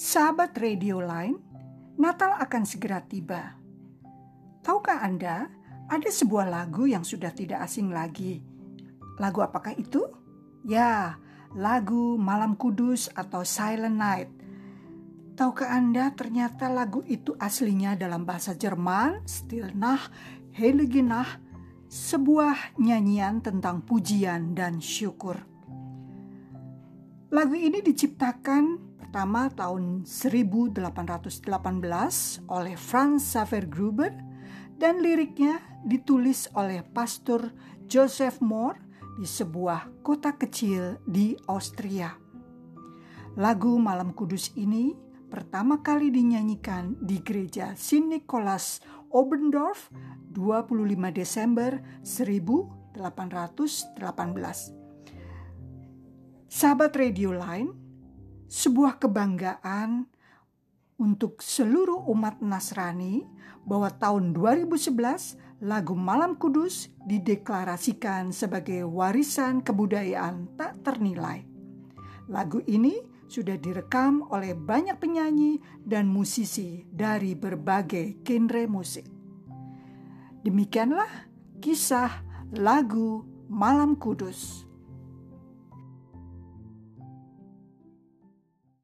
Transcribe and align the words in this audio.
Sahabat 0.00 0.56
radio 0.56 1.04
lain, 1.04 1.36
Natal 2.00 2.32
akan 2.40 2.64
segera 2.64 3.04
tiba. 3.04 3.52
Tahukah 4.64 5.04
Anda, 5.04 5.44
ada 5.92 6.08
sebuah 6.08 6.48
lagu 6.48 6.88
yang 6.88 7.04
sudah 7.04 7.28
tidak 7.36 7.60
asing 7.68 7.92
lagi. 7.92 8.40
Lagu 9.20 9.44
apakah 9.44 9.76
itu? 9.76 10.08
Ya, 10.64 11.20
lagu 11.52 12.16
Malam 12.16 12.56
Kudus 12.56 13.12
atau 13.12 13.44
Silent 13.44 14.00
Night. 14.00 14.32
Tahukah 15.36 15.68
Anda 15.68 16.16
ternyata 16.16 16.72
lagu 16.72 17.04
itu 17.04 17.36
aslinya 17.36 17.92
dalam 17.92 18.24
bahasa 18.24 18.56
Jerman, 18.56 19.28
Still 19.28 19.76
Nach, 19.76 20.08
Heilige 20.56 21.04
Nacht, 21.04 21.44
sebuah 21.92 22.80
nyanyian 22.80 23.44
tentang 23.44 23.84
pujian 23.84 24.56
dan 24.56 24.80
syukur. 24.80 25.44
Lagu 27.30 27.54
ini 27.54 27.78
diciptakan 27.78 28.98
pertama 28.98 29.46
tahun 29.54 30.02
1818 30.02 30.82
oleh 32.50 32.74
Franz 32.74 33.22
Xaver 33.22 33.70
Gruber 33.70 34.10
dan 34.74 34.98
liriknya 34.98 35.62
ditulis 35.86 36.50
oleh 36.58 36.82
Pastor 36.82 37.54
Joseph 37.86 38.42
Moore 38.42 38.82
di 39.14 39.30
sebuah 39.30 40.02
kota 40.02 40.34
kecil 40.34 40.98
di 41.06 41.38
Austria. 41.46 42.18
Lagu 43.38 43.78
Malam 43.78 44.10
Kudus 44.10 44.50
ini 44.58 44.90
pertama 45.30 45.86
kali 45.86 46.10
dinyanyikan 46.10 46.98
di 46.98 47.22
gereja 47.22 47.78
St. 47.78 48.10
Nicholas 48.10 48.82
Obendorf 49.14 49.86
25 50.34 51.14
Desember 51.14 51.78
1818. 52.02 54.79
Sahabat 56.50 56.98
Radio 56.98 57.30
Line, 57.30 57.70
sebuah 58.50 58.98
kebanggaan 58.98 60.02
untuk 60.98 61.38
seluruh 61.38 62.10
umat 62.10 62.42
Nasrani 62.42 63.22
bahwa 63.62 63.86
tahun 63.94 64.34
2011 64.34 65.62
lagu 65.62 65.94
Malam 65.94 66.34
Kudus 66.34 66.90
dideklarasikan 67.06 68.34
sebagai 68.34 68.82
warisan 68.82 69.62
kebudayaan 69.62 70.50
tak 70.58 70.82
ternilai. 70.82 71.46
Lagu 72.26 72.58
ini 72.66 72.98
sudah 73.30 73.54
direkam 73.54 74.26
oleh 74.34 74.50
banyak 74.58 74.98
penyanyi 74.98 75.62
dan 75.86 76.10
musisi 76.10 76.82
dari 76.90 77.38
berbagai 77.38 78.26
genre 78.26 78.66
musik. 78.66 79.06
Demikianlah 80.42 81.30
kisah 81.62 82.26
lagu 82.58 83.22
Malam 83.46 83.94
Kudus. 83.94 84.69